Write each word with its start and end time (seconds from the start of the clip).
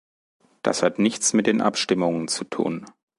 Das 0.63 0.81
hat 0.81 0.97
nichts 0.97 1.33
mit 1.33 1.45
den 1.45 1.61
Abstimmungen 1.61 2.27
zu 2.27 2.43
tun. 2.43 2.85